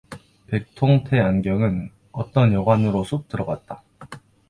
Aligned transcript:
백통테 0.47 1.19
안경은 1.19 1.91
어떤 2.11 2.53
여관으로 2.53 3.03
쑥 3.03 3.27
들어갔다. 3.27 3.83